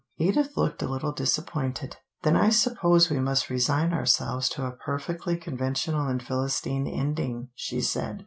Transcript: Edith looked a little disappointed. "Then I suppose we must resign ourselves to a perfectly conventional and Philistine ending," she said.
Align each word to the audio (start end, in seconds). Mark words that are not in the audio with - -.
Edith 0.17 0.57
looked 0.57 0.81
a 0.81 0.87
little 0.87 1.11
disappointed. 1.11 1.97
"Then 2.23 2.35
I 2.35 2.49
suppose 2.49 3.11
we 3.11 3.19
must 3.19 3.51
resign 3.51 3.93
ourselves 3.93 4.49
to 4.49 4.65
a 4.65 4.71
perfectly 4.71 5.37
conventional 5.37 6.07
and 6.07 6.23
Philistine 6.23 6.87
ending," 6.87 7.49
she 7.53 7.81
said. 7.81 8.19